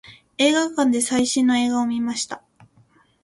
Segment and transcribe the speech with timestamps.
[0.39, 2.41] 映画館で最新の映画を見ました。